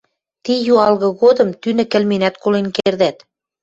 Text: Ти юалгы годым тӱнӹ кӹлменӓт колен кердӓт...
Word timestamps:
Ти 0.43 0.53
юалгы 0.73 1.09
годым 1.21 1.49
тӱнӹ 1.61 1.83
кӹлменӓт 1.91 2.35
колен 2.43 2.67
кердӓт... 2.75 3.17